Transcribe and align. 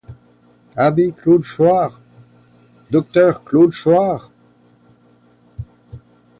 Abbé 0.75 1.13
Claude 1.15 1.43
Choart! 1.43 2.01
docteur 2.89 3.43
Claude 3.43 3.71
Choart! 3.71 4.31